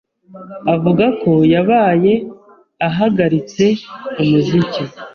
avuga 0.73 1.05
ko 1.21 1.31
yabaye 1.53 2.13
ahagaritse 2.87 3.65
umuziki. 4.21 4.81